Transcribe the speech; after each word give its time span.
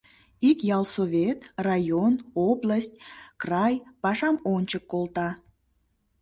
Ик 0.49 0.59
ялсовет, 0.77 1.39
район, 1.67 2.13
область, 2.49 2.95
край 3.43 3.73
пашам 4.01 4.35
ончык 4.53 4.83
колта. 4.91 5.29